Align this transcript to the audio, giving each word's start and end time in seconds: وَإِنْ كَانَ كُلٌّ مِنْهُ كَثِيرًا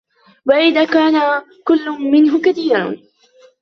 وَإِنْ 0.45 0.85
كَانَ 0.85 1.41
كُلٌّ 1.63 1.89
مِنْهُ 2.11 2.41
كَثِيرًا 2.41 3.01